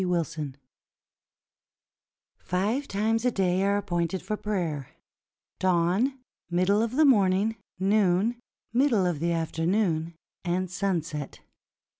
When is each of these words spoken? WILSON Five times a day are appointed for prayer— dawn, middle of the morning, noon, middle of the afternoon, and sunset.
WILSON 0.03 0.57
Five 2.39 2.87
times 2.87 3.23
a 3.23 3.29
day 3.29 3.61
are 3.61 3.77
appointed 3.77 4.23
for 4.23 4.35
prayer— 4.35 4.89
dawn, 5.59 6.17
middle 6.49 6.81
of 6.81 6.95
the 6.95 7.05
morning, 7.05 7.55
noon, 7.77 8.39
middle 8.73 9.05
of 9.05 9.19
the 9.19 9.31
afternoon, 9.31 10.15
and 10.43 10.71
sunset. 10.71 11.41